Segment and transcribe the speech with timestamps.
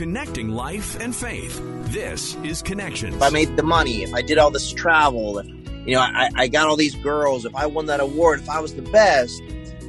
[0.00, 1.60] Connecting life and faith.
[1.92, 3.16] This is Connections.
[3.16, 5.46] If I made the money, if I did all this travel, if
[5.86, 8.60] you know, I, I got all these girls, if I won that award, if I
[8.60, 9.42] was the best,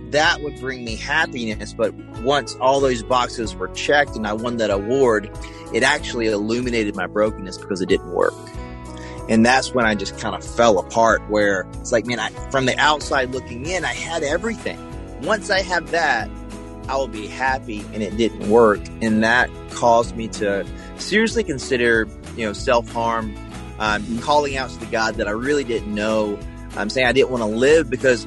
[0.10, 1.72] that would bring me happiness.
[1.72, 1.94] But
[2.24, 5.32] once all those boxes were checked and I won that award,
[5.74, 8.34] it actually illuminated my brokenness because it didn't work.
[9.30, 12.66] And that's when I just kind of fell apart where it's like, man, I, from
[12.66, 14.78] the outside looking in, I had everything.
[15.22, 16.30] Once I have that,
[16.88, 18.80] I will be happy and it didn't work.
[19.02, 20.66] And that caused me to
[20.98, 23.36] seriously consider, you know, self harm,
[23.80, 26.38] um, calling out to the God that I really didn't know.
[26.76, 28.26] I'm saying I didn't want to live because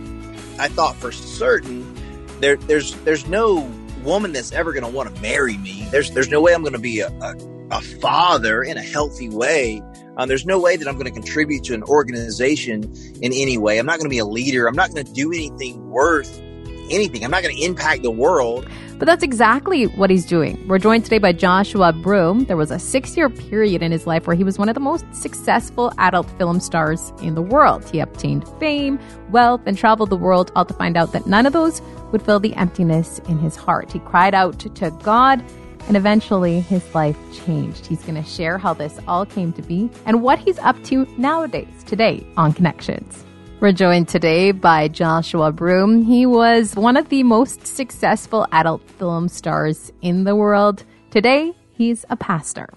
[0.58, 1.94] I thought for certain
[2.40, 3.70] there, there's, there's no
[4.02, 5.86] woman that's ever going to want to marry me.
[5.90, 7.34] There's, there's no way I'm going to be a, a,
[7.70, 9.82] a father in a healthy way.
[10.16, 13.78] Um, there's no way that I'm going to contribute to an organization in any way.
[13.78, 14.66] I'm not going to be a leader.
[14.66, 16.40] I'm not going to do anything worth
[16.90, 17.24] anything.
[17.24, 18.68] I'm not going to impact the world.
[18.98, 20.66] But that's exactly what he's doing.
[20.68, 22.44] We're joined today by Joshua Broome.
[22.44, 24.80] There was a six year period in his life where he was one of the
[24.80, 27.88] most successful adult film stars in the world.
[27.90, 31.52] He obtained fame, wealth, and traveled the world, all to find out that none of
[31.52, 31.82] those
[32.12, 33.90] would fill the emptiness in his heart.
[33.90, 35.44] He cried out to God,
[35.88, 37.86] and eventually his life changed.
[37.86, 41.06] He's going to share how this all came to be and what he's up to
[41.18, 43.24] nowadays, today on Connections.
[43.60, 46.02] We're joined today by Joshua Broome.
[46.02, 50.84] He was one of the most successful adult film stars in the world.
[51.10, 52.68] Today, he's a pastor.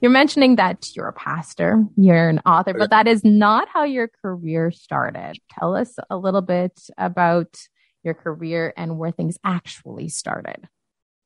[0.00, 4.08] You're mentioning that you're a pastor, you're an author, but that is not how your
[4.08, 5.38] career started.
[5.48, 7.56] Tell us a little bit about
[8.02, 10.68] your career and where things actually started.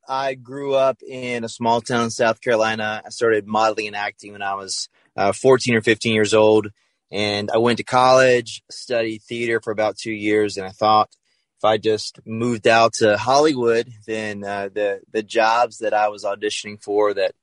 [0.06, 3.02] I grew up in a small town in South Carolina.
[3.04, 6.68] I started modeling and acting when I was uh, 14 or 15 years old
[7.10, 11.10] and I went to college, studied theater for about two years, and I thought
[11.58, 16.24] if I just moved out to Hollywood, then uh, the the jobs that I was
[16.24, 17.34] auditioning for, that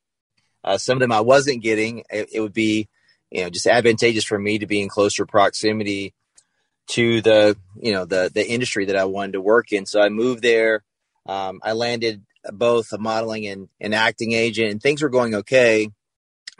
[0.63, 2.89] uh, some of them I wasn't getting, it, it, would be
[3.31, 6.13] you know just advantageous for me to be in closer proximity
[6.87, 9.85] to the you know the the industry that I wanted to work in.
[9.85, 10.83] So I moved there.
[11.25, 15.89] Um, I landed both a modeling and an acting agent, and things were going okay.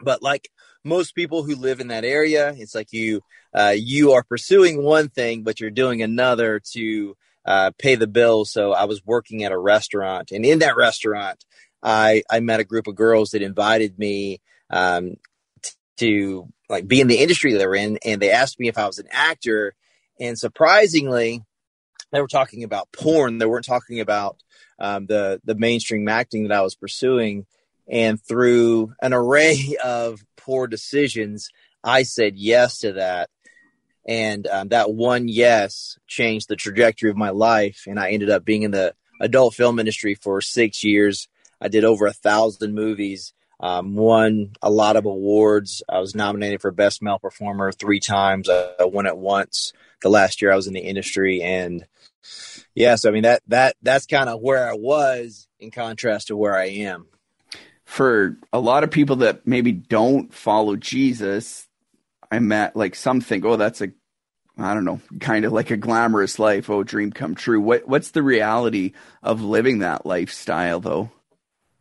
[0.02, 0.50] But like
[0.84, 3.22] most people who live in that area, it's like you
[3.54, 8.52] uh, you are pursuing one thing, but you're doing another to uh, pay the bills.
[8.52, 11.44] So I was working at a restaurant, and in that restaurant,
[11.82, 15.16] I I met a group of girls that invited me um,
[15.62, 18.88] t- to like be in the industry they're in, and they asked me if I
[18.88, 19.76] was an actor.
[20.20, 21.44] And surprisingly,
[22.12, 23.40] they were talking about porn.
[23.40, 24.38] They weren't talking about
[24.80, 27.46] um, the the mainstream acting that I was pursuing.
[27.88, 31.50] And through an array of poor decisions,
[31.84, 33.30] I said yes to that.
[34.06, 37.84] And um, that one yes changed the trajectory of my life.
[37.88, 41.28] And I ended up being in the adult film industry for six years.
[41.62, 45.82] I did over a thousand movies, um, won a lot of awards.
[45.88, 48.50] I was nominated for Best Male Performer three times.
[48.50, 49.72] I won it once
[50.02, 51.42] the last year I was in the industry.
[51.42, 51.86] And
[52.76, 56.36] yeah, so I mean, that, that, that's kind of where I was in contrast to
[56.36, 57.08] where I am
[57.86, 61.68] for a lot of people that maybe don't follow Jesus,
[62.32, 63.92] I met like some think, oh, that's a,
[64.58, 66.70] I don't know, kind of like a glamorous life.
[66.70, 67.60] Oh, dream come true.
[67.60, 71.12] What what's the reality of living that lifestyle though?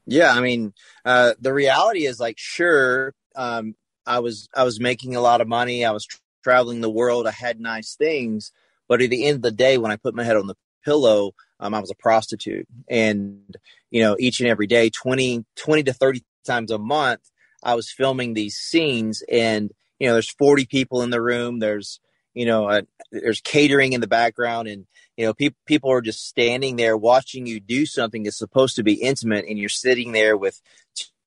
[0.07, 0.73] Yeah, I mean,
[1.05, 3.75] uh, the reality is like, sure, um,
[4.05, 5.84] I was I was making a lot of money.
[5.84, 7.27] I was tra- traveling the world.
[7.27, 8.53] I had nice things,
[8.89, 11.32] but at the end of the day, when I put my head on the pillow,
[11.60, 12.66] um, I was a prostitute.
[12.88, 13.54] And,
[13.91, 17.20] you know, each and every day, 20, 20 to 30 times a month,
[17.62, 21.60] I was filming these scenes and, you know, there's 40 people in the room.
[21.60, 22.00] There's,
[22.34, 22.82] you know, uh,
[23.12, 27.47] there's catering in the background and, you know, pe- people are just standing there watching
[27.47, 29.44] you do something that's supposed to be intimate.
[29.48, 30.60] And you're sitting there with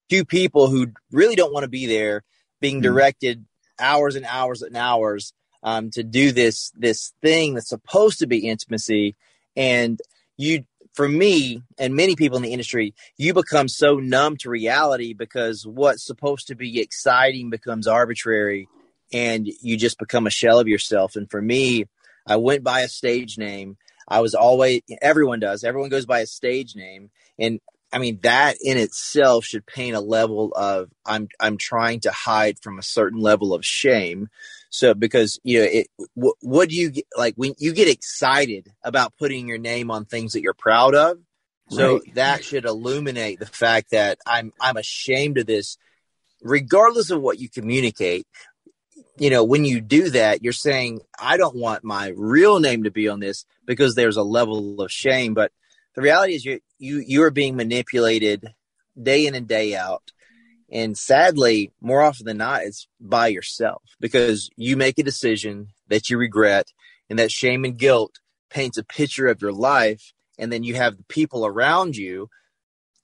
[0.10, 2.24] two people who really don't want to be there
[2.60, 2.94] being mm-hmm.
[2.94, 3.46] directed
[3.80, 5.34] hours and hours and hours
[5.64, 9.16] um, to do this this thing that's supposed to be intimacy
[9.56, 10.00] and
[10.38, 15.14] you for me and many people in the industry, you become so numb to reality
[15.14, 18.68] because what's supposed to be exciting becomes arbitrary
[19.12, 21.16] and you just become a shell of yourself.
[21.16, 21.86] And for me,
[22.26, 23.78] I went by a stage name.
[24.08, 27.12] I was always, everyone does, everyone goes by a stage name.
[27.38, 27.60] And
[27.92, 32.60] I mean, that in itself should paint a level of I'm, I'm trying to hide
[32.60, 34.30] from a certain level of shame.
[34.76, 38.74] So because you know, it, what, what do you get, like when you get excited
[38.84, 41.18] about putting your name on things that you're proud of?
[41.70, 42.16] So right.
[42.16, 45.78] that should illuminate the fact that I'm I'm ashamed of this,
[46.42, 48.28] regardless of what you communicate.
[49.18, 52.92] You know, when you do that, you're saying I don't want my real name to
[52.92, 55.34] be on this because there's a level of shame.
[55.34, 55.54] But
[55.96, 58.54] the reality is, you you you are being manipulated
[59.02, 60.12] day in and day out.
[60.72, 66.10] And sadly, more often than not, it's by yourself because you make a decision that
[66.10, 66.68] you regret
[67.10, 68.20] and that shame and guilt
[68.50, 70.14] paints a picture of your life.
[70.40, 72.30] And then you have the people around you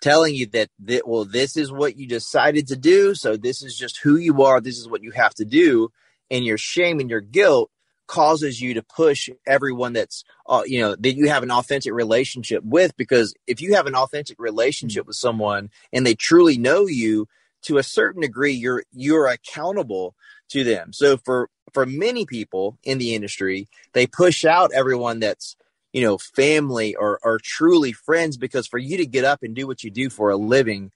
[0.01, 3.13] telling you that, that, well, this is what you decided to do.
[3.13, 4.59] So this is just who you are.
[4.59, 5.89] This is what you have to do.
[6.31, 7.69] And your shame and your guilt
[8.07, 12.61] causes you to push everyone that's uh, you know that you have an authentic relationship
[12.61, 17.25] with because if you have an authentic relationship with someone and they truly know you
[17.63, 20.15] to a certain degree you're you're accountable
[20.49, 20.93] to them.
[20.93, 25.55] So for for many people in the industry they push out everyone that's
[25.93, 29.67] you know family or or truly friends because for you to get up and do
[29.67, 30.91] what you do for a living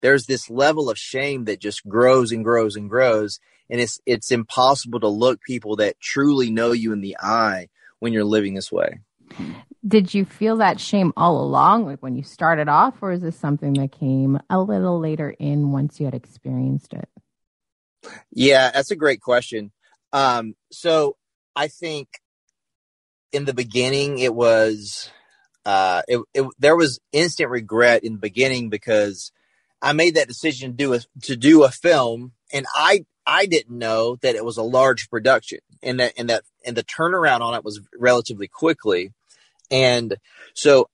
[0.00, 3.38] there's this level of shame that just grows and grows and grows.
[3.68, 7.68] And it's it's impossible to look people that truly know you in the eye
[7.98, 9.00] when you're living this way
[9.86, 13.36] did you feel that shame all along like when you started off or is this
[13.36, 17.08] something that came a little later in once you had experienced it?
[18.30, 19.72] Yeah that's a great question.
[20.12, 21.16] Um, so
[21.56, 22.08] i think
[23.32, 25.10] in the beginning it was
[25.64, 29.30] uh, it, it, there was instant regret in the beginning because
[29.82, 33.78] I made that decision to do a to do a film, and I I didn't
[33.78, 37.54] know that it was a large production, and that and that and the turnaround on
[37.54, 39.12] it was relatively quickly,
[39.70, 40.16] and
[40.54, 40.88] so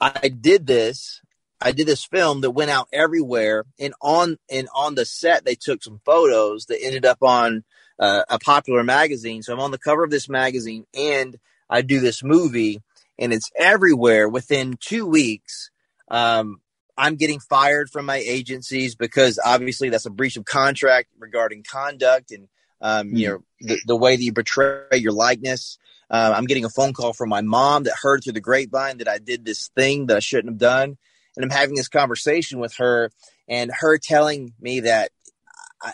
[0.00, 1.20] I did this.
[1.60, 5.54] I did this film that went out everywhere, and on and on the set they
[5.54, 7.64] took some photos that ended up on
[7.98, 9.42] uh, a popular magazine.
[9.42, 11.38] So I'm on the cover of this magazine, and
[11.70, 12.82] I do this movie,
[13.18, 14.28] and it's everywhere.
[14.28, 15.70] Within two weeks,
[16.10, 16.60] um,
[16.96, 22.30] I'm getting fired from my agencies because obviously that's a breach of contract regarding conduct
[22.30, 22.48] and
[22.80, 25.78] um, you know the, the, way that you betray your likeness.
[26.14, 29.08] Uh, I'm getting a phone call from my mom that heard through the grapevine that
[29.08, 30.96] I did this thing that I shouldn't have done,
[31.36, 33.10] and I'm having this conversation with her,
[33.48, 35.10] and her telling me that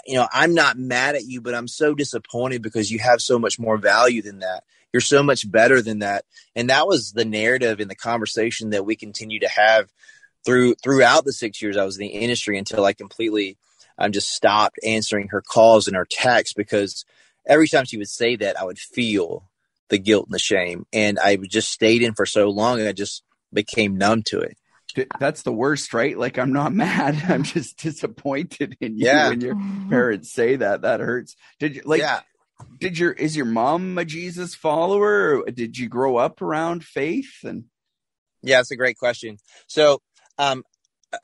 [0.04, 3.38] you know I'm not mad at you, but I'm so disappointed because you have so
[3.38, 4.64] much more value than that.
[4.92, 8.84] You're so much better than that, and that was the narrative in the conversation that
[8.84, 9.90] we continue to have
[10.44, 13.56] through throughout the six years I was in the industry until I completely
[13.96, 17.06] um, just stopped answering her calls and her texts because
[17.46, 19.49] every time she would say that, I would feel
[19.90, 22.92] the guilt and the shame, and I just stayed in for so long, and I
[22.92, 23.22] just
[23.52, 24.56] became numb to it.
[25.18, 26.18] That's the worst, right?
[26.18, 27.22] Like I'm not mad.
[27.28, 29.28] I'm just disappointed in you yeah.
[29.28, 29.56] when your
[29.88, 30.82] parents say that.
[30.82, 31.36] That hurts.
[31.58, 32.00] Did you like?
[32.00, 32.20] Yeah.
[32.78, 35.42] Did your is your mom a Jesus follower?
[35.50, 37.38] did you grow up around faith?
[37.42, 37.64] And
[38.42, 39.38] yeah, that's a great question.
[39.66, 40.00] So
[40.38, 40.64] um,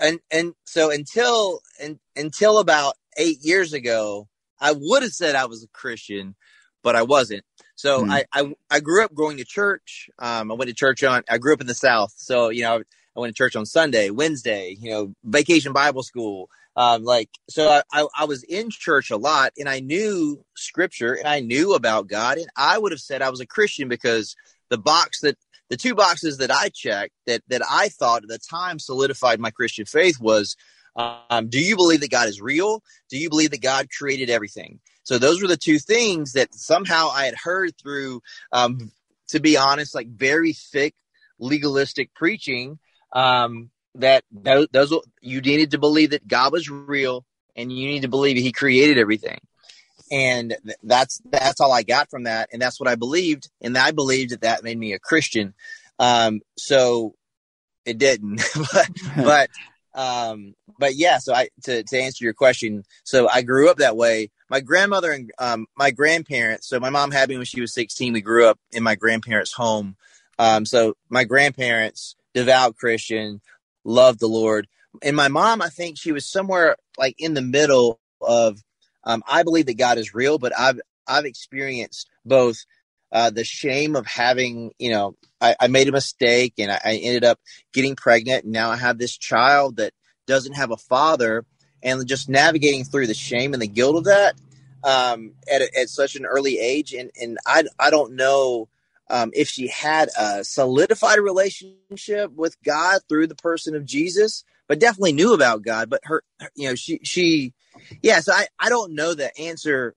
[0.01, 4.29] and and so until and, until about eight years ago,
[4.61, 6.37] I would have said I was a Christian,
[6.83, 7.45] but I wasn't.
[7.77, 8.11] So mm.
[8.11, 10.11] I, I, I grew up going to church.
[10.19, 11.23] Um, I went to church on.
[11.29, 12.83] I grew up in the South, so you know
[13.17, 14.77] I went to church on Sunday, Wednesday.
[14.81, 16.49] You know, vacation Bible school.
[16.75, 21.15] Um, like so, I, I, I was in church a lot, and I knew Scripture,
[21.15, 24.35] and I knew about God, and I would have said I was a Christian because
[24.69, 25.39] the box that
[25.69, 29.51] the two boxes that I checked that that I thought at the time solidified my
[29.51, 30.57] Christian faith was
[30.97, 32.83] um, do you believe that God is real?
[33.11, 34.81] Do you believe that God created everything?
[35.07, 38.23] So those were the two things that somehow I had heard through,
[38.53, 38.91] um,
[39.29, 40.95] to be honest, like very thick
[41.39, 42.79] legalistic preaching.
[43.13, 44.93] Um, that those, those
[45.23, 47.25] you needed to believe that God was real,
[47.55, 49.39] and you need to believe He created everything
[50.11, 53.91] and that's that's all I got from that, and that's what I believed, and I
[53.91, 55.55] believed that that made me a Christian.
[55.99, 57.15] Um, so
[57.85, 59.51] it didn't, but but
[59.97, 61.19] um, but yeah.
[61.19, 64.31] So I to to answer your question, so I grew up that way.
[64.51, 66.69] My grandmother and um, my grandparents.
[66.69, 68.15] So my mom had me when she was sixteen.
[68.15, 69.97] We grew up in my grandparents' home.
[70.41, 73.43] Um, so my grandparents, devout Christian,
[73.85, 74.69] loved the Lord,
[75.03, 78.63] and my mom, I think she was somewhere like in the middle of
[79.05, 82.67] um, I believe that God is real, but I've I've experienced both
[83.13, 86.95] uh, the shame of having, you know, I, I made a mistake and I, I,
[86.97, 87.39] ended up
[87.73, 89.93] getting pregnant, and now I have this child that
[90.27, 91.45] doesn't have a father,
[91.83, 94.35] and just navigating through the shame and the guilt of that
[94.87, 98.69] um, at at such an early age, and and I I don't know.
[99.09, 104.81] Um, if she had a solidified relationship with God through the person of Jesus, but
[104.81, 105.89] definitely knew about God.
[105.89, 106.25] But her,
[106.57, 107.55] you know, she she
[108.03, 109.95] yeah, so I, I don't know the answer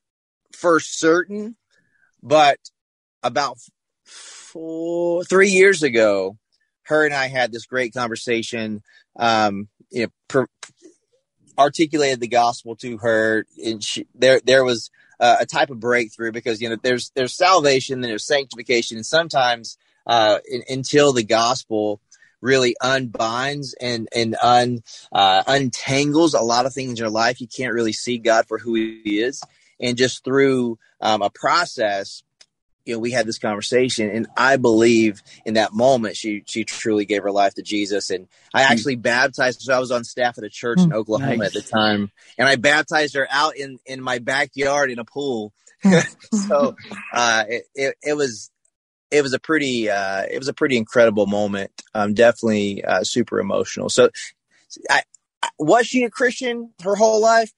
[0.54, 1.56] for certain,
[2.22, 2.60] but
[3.24, 3.58] about
[4.04, 6.38] four, three years ago,
[6.84, 8.82] her and I had this great conversation.
[9.16, 10.48] Um, you know, per,
[11.58, 16.32] articulated the gospel to her, and she, there there was uh, a type of breakthrough
[16.32, 21.24] because you know there's there's salvation, then there's sanctification, and sometimes uh, in, until the
[21.24, 22.02] gospel
[22.42, 24.80] really unbinds and and un
[25.12, 27.42] uh, untangles a lot of things in your life.
[27.42, 29.44] You can't really see God for who He is,
[29.80, 32.24] and just through um, a process,
[32.86, 37.06] you know, we had this conversation, and I believe in that moment she she truly
[37.06, 38.72] gave her life to Jesus, and I hmm.
[38.72, 39.04] actually mm.
[39.04, 39.62] baptized.
[39.62, 41.48] So I was on staff at a church mm, in Oklahoma nice.
[41.48, 45.54] at the time, and I baptized her out in in my backyard in a pool.
[46.48, 46.76] so
[47.14, 48.52] uh, it, it, it was
[49.12, 51.72] it was a pretty uh, it was a pretty incredible moment.
[51.94, 53.90] Um, definitely uh, super emotional.
[53.90, 54.10] So,
[54.90, 55.04] I,
[55.58, 57.52] was she a Christian her whole life?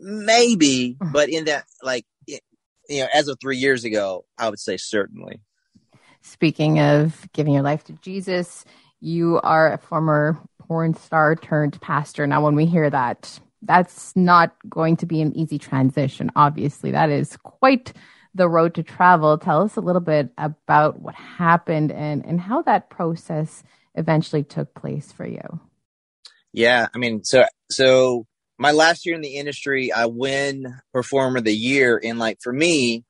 [0.00, 1.12] Maybe, mm.
[1.12, 2.06] but in that like
[2.88, 5.40] you know, as of three years ago, I would say certainly.
[6.22, 8.64] Speaking of giving your life to Jesus,
[9.00, 12.26] you are a former porn star turned pastor.
[12.26, 16.30] Now, when we hear that, that's not going to be an easy transition.
[16.36, 17.92] Obviously, that is quite
[18.34, 19.38] the road to travel.
[19.38, 23.62] Tell us a little bit about what happened and, and how that process
[23.94, 25.60] eventually took place for you.
[26.52, 28.26] Yeah, I mean, so so
[28.58, 32.52] my last year in the industry, I win performer of the year, and like for
[32.52, 33.04] me,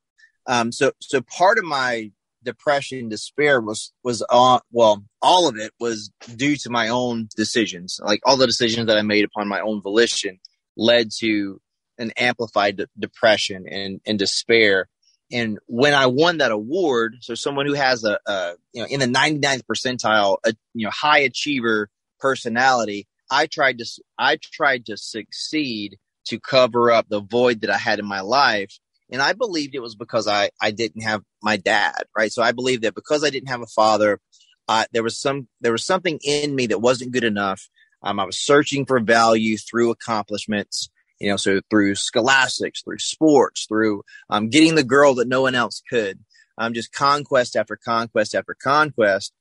[0.46, 2.10] um, so so part of my
[2.42, 8.00] depression, despair was was on well, all of it was due to my own decisions.
[8.02, 10.38] Like all the decisions that I made upon my own volition
[10.76, 11.60] led to
[11.98, 14.88] an amplified de- depression and and despair
[15.32, 19.00] and when I won that award, so someone who has a, a you know in
[19.00, 21.88] the 99th percentile, a you know high achiever
[22.20, 23.86] personality, I tried to
[24.18, 28.78] I tried to succeed to cover up the void that I had in my life,
[29.10, 32.32] and I believed it was because I I didn't have my dad, right?
[32.32, 34.20] So I believed that because I didn't have a father,
[34.68, 37.68] uh, there was some there was something in me that wasn't good enough.
[38.02, 43.66] Um, I was searching for value through accomplishments you know, so through scholastics, through sports,
[43.66, 46.18] through um, getting the girl that no one else could,
[46.58, 49.32] um, just conquest after conquest after conquest.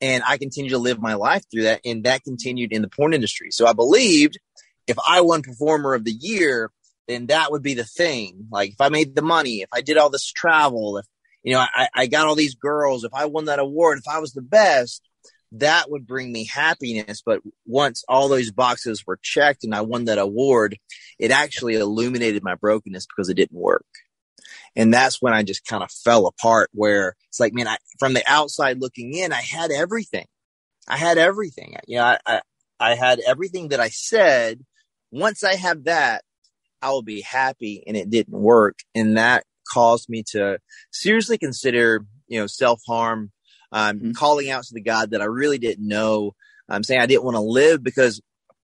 [0.00, 1.80] And I continued to live my life through that.
[1.84, 3.50] And that continued in the porn industry.
[3.50, 4.38] So I believed
[4.86, 6.70] if I won performer of the year,
[7.06, 8.46] then that would be the thing.
[8.50, 11.06] Like if I made the money, if I did all this travel, if,
[11.42, 14.20] you know, I, I got all these girls, if I won that award, if I
[14.20, 15.02] was the best,
[15.52, 17.22] that would bring me happiness.
[17.24, 20.76] But once all those boxes were checked and I won that award,
[21.18, 23.84] it actually illuminated my brokenness because it didn't work.
[24.76, 28.14] And that's when I just kind of fell apart where it's like, man, I, from
[28.14, 30.26] the outside looking in, I had everything.
[30.88, 31.76] I had everything.
[31.86, 32.40] You know, I, I,
[32.80, 34.64] I had everything that I said.
[35.12, 36.22] Once I have that,
[36.82, 38.78] I will be happy and it didn't work.
[38.94, 40.58] And that caused me to
[40.90, 43.32] seriously consider, you know, self harm,
[43.72, 44.12] um, mm-hmm.
[44.12, 46.34] calling out to the God that I really didn't know.
[46.68, 48.20] I'm um, saying I didn't want to live because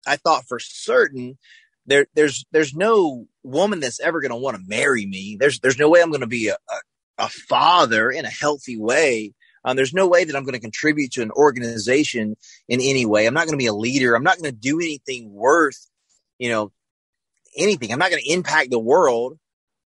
[0.05, 1.37] I thought for certain
[1.85, 5.37] there, there's, there's no woman that's ever going to want to marry me.
[5.39, 8.77] There's, there's no way I'm going to be a, a, a, father in a healthy
[8.77, 9.33] way.
[9.63, 12.35] Um, there's no way that I'm going to contribute to an organization
[12.67, 13.25] in any way.
[13.25, 14.15] I'm not going to be a leader.
[14.15, 15.87] I'm not going to do anything worth,
[16.37, 16.71] you know,
[17.57, 17.91] anything.
[17.91, 19.37] I'm not going to impact the world.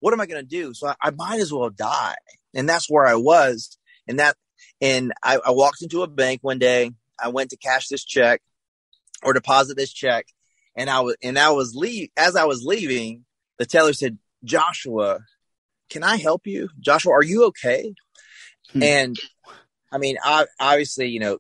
[0.00, 0.75] What am I going to do?
[0.75, 2.17] So I, I might as well die.
[2.55, 3.79] And that's where I was.
[4.07, 4.37] And that
[4.81, 6.93] and I, I walked into a bank one day.
[7.23, 8.40] I went to cash this check
[9.23, 10.26] or deposit this check,
[10.75, 13.25] and I was and I was leave as I was leaving.
[13.61, 15.21] The teller said, "Joshua,
[15.90, 16.71] can I help you?
[16.81, 17.93] Joshua, are you okay?"
[18.73, 18.83] Hmm.
[18.83, 19.17] And
[19.93, 21.38] I mean, I, obviously, you know,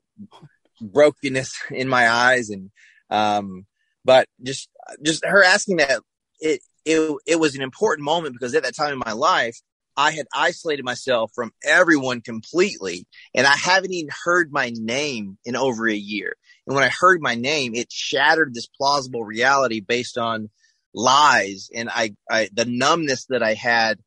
[0.82, 2.70] brokenness in my eyes, and
[3.08, 3.64] um,
[4.04, 4.68] but just
[5.02, 6.02] just her asking that
[6.40, 9.56] it it it was an important moment because at that time in my life,
[9.96, 15.56] I had isolated myself from everyone completely and I haven't even heard my name in
[15.56, 16.36] over a year.
[16.66, 20.50] And when I heard my name, it shattered this plausible reality based on
[20.94, 21.70] lies.
[21.74, 24.00] And I, I the numbness that I had,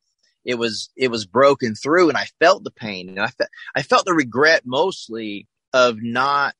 [0.44, 3.82] it was, it was broken through and I felt the pain and I, fe- I
[3.82, 6.54] felt the regret mostly of not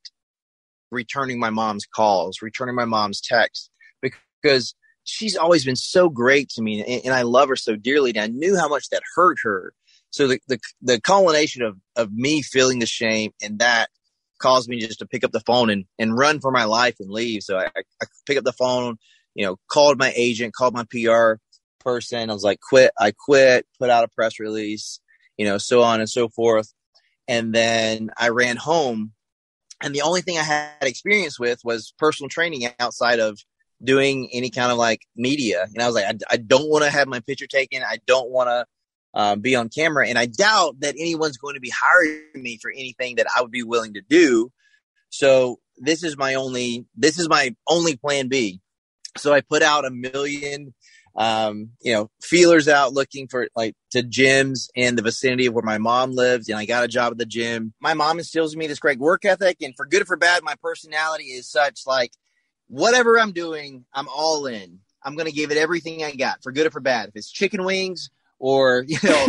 [0.91, 3.69] returning my mom's calls, returning my mom's texts
[4.01, 8.11] because she's always been so great to me and, and, I love her so dearly.
[8.11, 9.73] And I knew how much that hurt her.
[10.09, 13.89] So the, the, the culmination of, of me feeling the shame and that
[14.39, 17.09] caused me just to pick up the phone and, and run for my life and
[17.09, 17.43] leave.
[17.43, 18.97] So I, I pick up the phone,
[19.35, 21.35] you know, called my agent, called my PR
[21.79, 22.29] person.
[22.29, 22.91] I was like, quit.
[22.99, 24.99] I quit, put out a press release,
[25.37, 26.73] you know, so on and so forth.
[27.27, 29.11] And then I ran home
[29.81, 33.39] and the only thing I had experience with was personal training outside of
[33.83, 35.67] doing any kind of like media.
[35.73, 37.83] And I was like, I, I don't want to have my picture taken.
[37.83, 38.65] I don't want to
[39.13, 40.07] um, be on camera.
[40.07, 43.51] And I doubt that anyone's going to be hiring me for anything that I would
[43.51, 44.51] be willing to do.
[45.09, 48.61] So this is my only, this is my only plan B.
[49.17, 50.73] So I put out a million
[51.15, 55.63] um, you know, feelers out looking for like to gyms in the vicinity of where
[55.63, 56.49] my mom lived.
[56.49, 57.73] And I got a job at the gym.
[57.79, 59.57] My mom instills in me this great work ethic.
[59.61, 62.11] And for good or for bad, my personality is such like
[62.67, 64.79] whatever I'm doing, I'm all in.
[65.01, 67.09] I'm going to give it everything I got for good or for bad.
[67.09, 69.25] If it's chicken wings or, you know,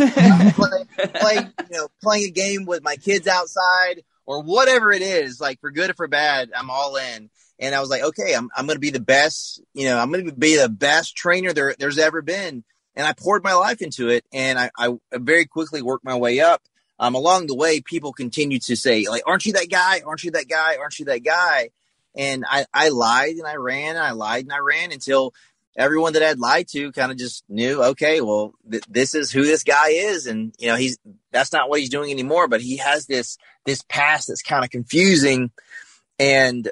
[0.55, 5.39] playing, play, you know, playing a game with my kids outside or whatever it is,
[5.39, 8.49] like for good or for bad, I'm all in and I was like, okay, I'm
[8.55, 9.61] I'm going to be the best.
[9.73, 12.63] You know, I'm going to be the best trainer there there's ever been.
[12.95, 16.39] And I poured my life into it, and I, I very quickly worked my way
[16.39, 16.63] up.
[16.99, 20.01] Um, along the way, people continued to say, like, "Aren't you that guy?
[20.03, 20.77] Aren't you that guy?
[20.77, 21.69] Aren't you that guy?"
[22.15, 25.33] And I, I lied and I ran and I lied and I ran until
[25.77, 29.43] everyone that I'd lied to kind of just knew, okay, well, th- this is who
[29.43, 30.97] this guy is, and you know, he's
[31.31, 32.47] that's not what he's doing anymore.
[32.47, 35.51] But he has this this past that's kind of confusing,
[36.19, 36.69] and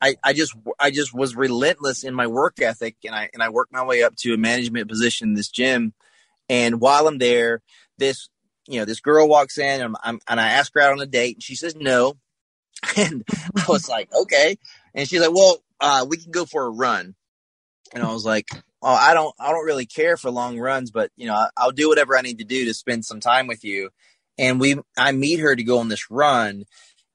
[0.00, 3.50] I, I just I just was relentless in my work ethic and I and I
[3.50, 5.92] worked my way up to a management position in this gym.
[6.48, 7.62] And while I'm there,
[7.98, 8.28] this
[8.66, 11.06] you know this girl walks in and I'm, and I ask her out on a
[11.06, 12.14] date and she says no,
[12.96, 13.24] and
[13.56, 14.56] I was like okay,
[14.94, 17.14] and she's like well uh, we can go for a run,
[17.92, 18.46] and I was like
[18.82, 21.72] oh I don't I don't really care for long runs but you know I, I'll
[21.72, 23.90] do whatever I need to do to spend some time with you,
[24.38, 26.64] and we I meet her to go on this run,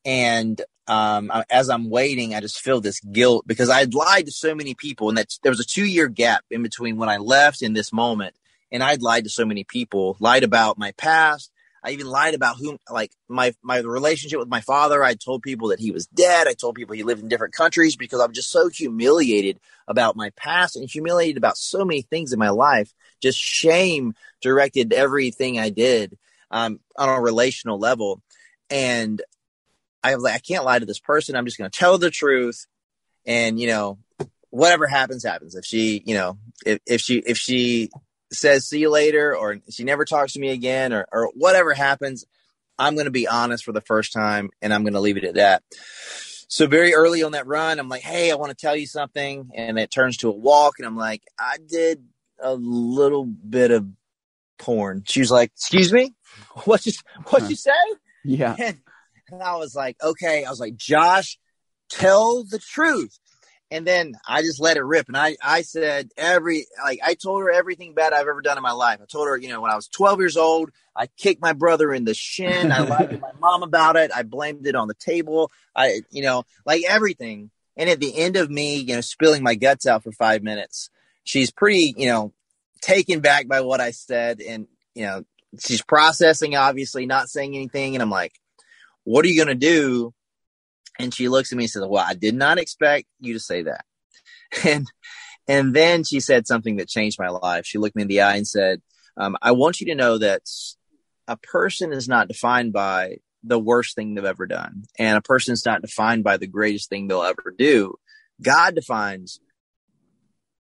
[0.05, 4.31] and um, as I'm waiting, I just feel this guilt because I had lied to
[4.31, 7.17] so many people, and that there was a two year gap in between when I
[7.17, 8.35] left and this moment,
[8.71, 11.51] and I'd lied to so many people, lied about my past.
[11.83, 15.03] I even lied about who, like my my relationship with my father.
[15.03, 16.47] I told people that he was dead.
[16.47, 20.31] I told people he lived in different countries because I'm just so humiliated about my
[20.31, 22.91] past and humiliated about so many things in my life.
[23.21, 26.17] Just shame directed everything I did
[26.49, 28.21] um, on a relational level,
[28.71, 29.21] and
[30.11, 31.35] I was like, I can't lie to this person.
[31.35, 32.67] I'm just going to tell the truth.
[33.25, 33.97] And, you know,
[34.51, 35.55] whatever happens, happens.
[35.55, 37.89] If she, you know, if, if she, if she
[38.31, 42.25] says, see you later, or she never talks to me again, or, or whatever happens,
[42.77, 45.23] I'm going to be honest for the first time and I'm going to leave it
[45.23, 45.63] at that.
[46.47, 49.49] So very early on that run, I'm like, Hey, I want to tell you something.
[49.55, 50.75] And it turns to a walk.
[50.77, 52.03] And I'm like, I did
[52.39, 53.87] a little bit of
[54.59, 55.03] porn.
[55.07, 56.13] She was like, excuse me,
[56.65, 56.93] what you,
[57.29, 57.71] what you say?
[58.23, 58.55] Yeah.
[58.59, 58.77] And
[59.31, 60.45] and I was like, okay.
[60.45, 61.37] I was like, Josh,
[61.89, 63.17] tell the truth.
[63.71, 65.07] And then I just let it rip.
[65.07, 68.63] And I, I said every, like, I told her everything bad I've ever done in
[68.63, 68.99] my life.
[69.01, 71.93] I told her, you know, when I was 12 years old, I kicked my brother
[71.93, 72.71] in the shin.
[72.71, 74.11] I lied to my mom about it.
[74.15, 75.51] I blamed it on the table.
[75.75, 77.49] I, you know, like everything.
[77.75, 80.89] And at the end of me, you know, spilling my guts out for five minutes,
[81.23, 82.33] she's pretty, you know,
[82.81, 84.41] taken back by what I said.
[84.41, 85.25] And, you know,
[85.59, 87.95] she's processing, obviously, not saying anything.
[87.95, 88.39] And I'm like,
[89.05, 90.13] what are you going to do?
[90.99, 93.63] And she looks at me and says, well, I did not expect you to say
[93.63, 93.85] that.
[94.63, 94.85] And,
[95.47, 97.65] and then she said something that changed my life.
[97.65, 98.81] She looked me in the eye and said,
[99.17, 100.41] um, I want you to know that
[101.27, 104.83] a person is not defined by the worst thing they've ever done.
[104.97, 107.95] And a person is not defined by the greatest thing they'll ever do.
[108.41, 109.39] God defines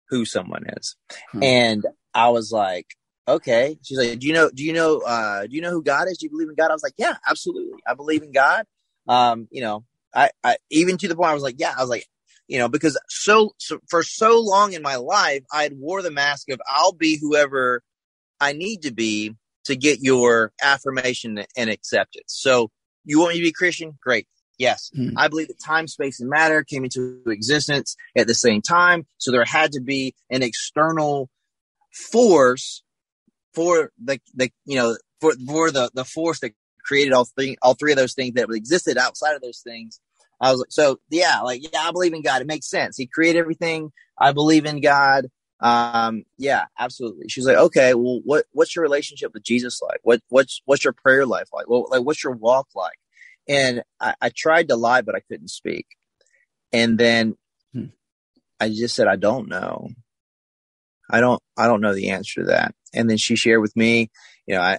[0.10, 0.96] who someone is.
[1.32, 1.44] Hmm.
[1.44, 2.88] And I was like,
[3.28, 3.78] okay.
[3.84, 6.18] She's like, do you know, do you know, uh, do you know who God is?
[6.18, 6.70] Do you believe in God?
[6.70, 7.80] I was like, yeah, absolutely.
[7.88, 8.66] I believe in God.
[9.08, 11.90] Um, you know, I, I, even to the point I was like, yeah, I was
[11.90, 12.06] like,
[12.48, 16.12] you know, because so, so for so long in my life, I had wore the
[16.12, 17.82] mask of I'll be whoever
[18.40, 22.34] I need to be to get your affirmation and acceptance.
[22.40, 22.72] So
[23.06, 23.98] you want me to be Christian?
[24.02, 24.28] Great.
[24.58, 24.92] Yes.
[24.94, 25.18] Hmm.
[25.18, 29.06] I believe that time, space, and matter came into existence at the same time.
[29.18, 31.30] So there had to be an external
[32.12, 32.84] force
[33.54, 37.74] for the the you know for for the the force that created all three all
[37.74, 40.00] three of those things that existed outside of those things.
[40.40, 42.42] I was like, so yeah, like yeah, I believe in God.
[42.42, 42.98] It makes sense.
[42.98, 43.92] He created everything.
[44.18, 45.28] I believe in God.
[45.60, 47.30] Um, yeah, absolutely.
[47.30, 50.00] She's like, okay, well, what what's your relationship with Jesus like?
[50.04, 51.70] What what's what's your prayer life like?
[51.70, 52.98] Well, like what's your walk like?
[53.48, 55.86] And I, I tried to lie, but I couldn't speak.
[56.74, 57.36] And then
[57.74, 57.86] hmm.
[58.60, 59.90] I just said, I don't know.
[61.12, 62.74] I don't I don't know the answer to that.
[62.94, 64.10] And then she shared with me,
[64.48, 64.78] you know, I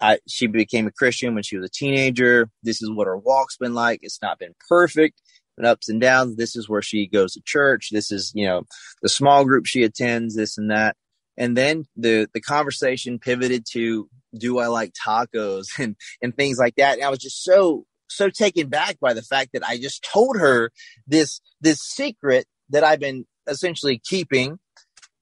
[0.00, 2.48] I she became a Christian when she was a teenager.
[2.62, 4.00] This is what her walk's been like.
[4.02, 5.20] It's not been perfect,
[5.56, 6.36] but ups and downs.
[6.36, 7.90] This is where she goes to church.
[7.92, 8.62] This is, you know,
[9.02, 10.96] the small group she attends, this and that.
[11.36, 16.76] And then the the conversation pivoted to do I like tacos and and things like
[16.76, 16.94] that.
[16.94, 20.36] And I was just so so taken back by the fact that I just told
[20.38, 20.70] her
[21.06, 24.58] this this secret that I've been essentially keeping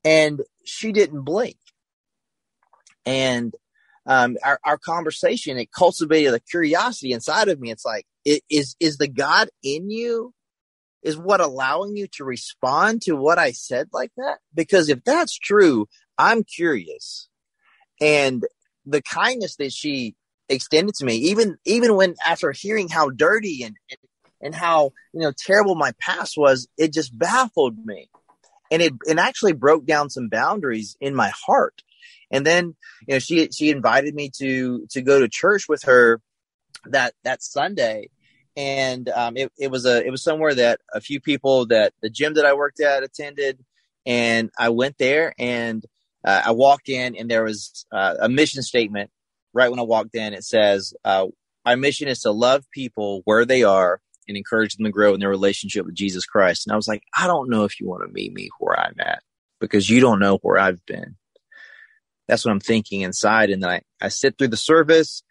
[0.05, 1.57] and she didn't blink.
[3.07, 3.55] And
[4.07, 7.71] um, our, our conversation, it cultivated a curiosity inside of me.
[7.71, 10.35] It's like, is, is the God in you
[11.03, 14.39] is what allowing you to respond to what I said like that?
[14.55, 15.87] Because if that's true,
[16.19, 17.29] I'm curious.
[18.01, 18.45] And
[18.87, 20.15] the kindness that she
[20.49, 23.77] extended to me, even even when after hearing how dirty and
[24.41, 28.09] and how you know terrible my past was, it just baffled me,
[28.71, 31.83] and it and actually broke down some boundaries in my heart.
[32.31, 36.21] And then you know she she invited me to to go to church with her
[36.87, 38.11] that that Sunday,
[38.57, 42.11] and um, it it was a it was somewhere that a few people that the
[42.11, 43.65] gym that I worked at attended,
[44.07, 45.85] and I went there and
[46.25, 49.11] uh, I walked in and there was uh, a mission statement
[49.53, 50.33] right when I walked in.
[50.33, 51.27] It says, uh,
[51.65, 55.21] "My mission is to love people where they are and encourage them to grow in
[55.21, 58.03] their relationship with Jesus Christ." And I was like, I don't know if you want
[58.05, 59.23] to meet me where I'm at
[59.61, 61.17] because you don't know where I've been.
[62.29, 65.23] That's what I'm thinking inside, and then I, I sit through the service.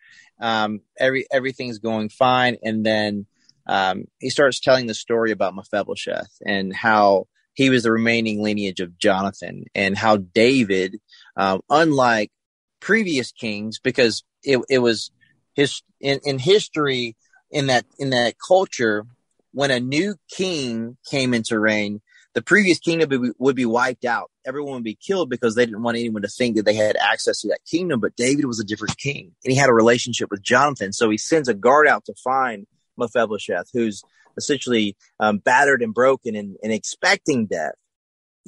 [0.41, 3.25] Um, every everything's going fine, and then
[3.67, 8.79] um, he starts telling the story about Mephibosheth and how he was the remaining lineage
[8.79, 10.97] of Jonathan, and how David,
[11.37, 12.31] um, unlike
[12.79, 15.11] previous kings, because it, it was
[15.53, 17.15] his in, in history
[17.51, 19.05] in that in that culture
[19.51, 22.01] when a new king came into reign,
[22.33, 24.29] the previous kingdom would be, would be, wiped out.
[24.45, 27.41] Everyone would be killed because they didn't want anyone to think that they had access
[27.41, 27.99] to that kingdom.
[27.99, 30.93] But David was a different king, and he had a relationship with Jonathan.
[30.93, 34.03] So he sends a guard out to find Mephibosheth, who's
[34.37, 37.73] essentially um, battered and broken and, and expecting death.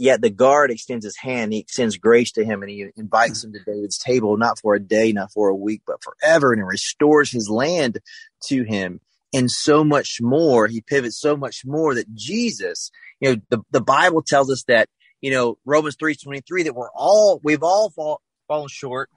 [0.02, 1.54] Yet the guard extends his hand.
[1.54, 4.80] He extends grace to him and he invites him to David's table, not for a
[4.80, 6.54] day, not for a week, but forever.
[6.54, 8.00] And restores his land
[8.46, 9.00] to him.
[9.32, 10.66] And so much more.
[10.66, 14.90] He pivots so much more that Jesus, you know, the, the Bible tells us that,
[15.22, 19.08] you know, Romans 3.23, that we're all, we've all fall, fallen short.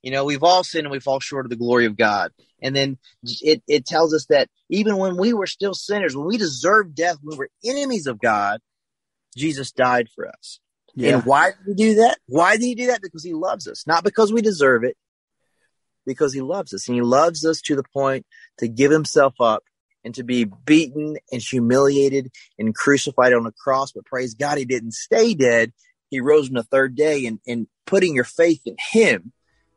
[0.00, 2.30] You know, we've all sinned and we fall short of the glory of God.
[2.62, 6.36] And then it, it tells us that even when we were still sinners, when we
[6.36, 8.60] deserved death, when we were enemies of God,
[9.34, 10.60] Jesus died for us.
[10.94, 11.16] Yeah.
[11.16, 12.18] And why did he do that?
[12.26, 13.02] Why did he do that?
[13.02, 14.96] Because he loves us, not because we deserve it,
[16.06, 16.88] because he loves us.
[16.88, 18.26] And he loves us to the point
[18.58, 19.64] to give himself up
[20.04, 23.92] and to be beaten and humiliated and crucified on a cross.
[23.92, 25.72] But praise God, he didn't stay dead.
[26.10, 29.32] He rose on the third day and, and putting your faith in him,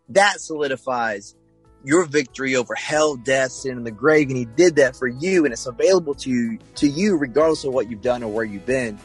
[0.10, 1.36] that solidifies
[1.84, 4.28] your victory over hell, death, sin, and the grave.
[4.28, 7.74] And he did that for you, and it's available to you, to you regardless of
[7.74, 9.00] what you've done or where you've been.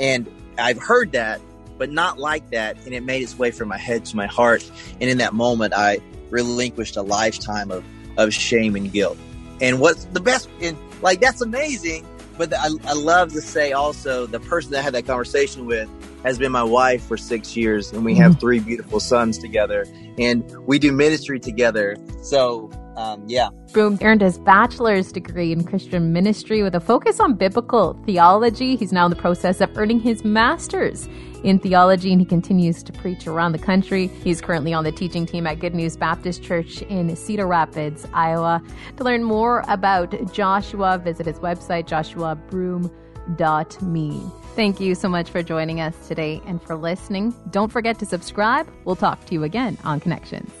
[0.00, 1.40] And I've heard that,
[1.78, 2.76] but not like that.
[2.84, 4.68] And it made its way from my head to my heart.
[5.00, 7.84] And in that moment, I relinquished a lifetime of,
[8.16, 9.18] of shame and guilt.
[9.60, 12.06] And what's the best, and like, that's amazing.
[12.38, 15.90] But I, I love to say also the person that I had that conversation with
[16.24, 18.40] has been my wife for six years, and we have mm-hmm.
[18.40, 19.86] three beautiful sons together,
[20.18, 21.96] and we do ministry together.
[22.22, 23.48] So, um, yeah.
[23.72, 28.76] Broome earned his bachelor's degree in Christian ministry with a focus on biblical theology.
[28.76, 31.08] He's now in the process of earning his master's
[31.42, 34.08] in theology, and he continues to preach around the country.
[34.22, 38.62] He's currently on the teaching team at Good News Baptist Church in Cedar Rapids, Iowa.
[38.98, 44.22] To learn more about Joshua, visit his website, joshuabroome.me.
[44.56, 47.34] Thank you so much for joining us today and for listening.
[47.50, 48.70] Don't forget to subscribe.
[48.84, 50.59] We'll talk to you again on Connections.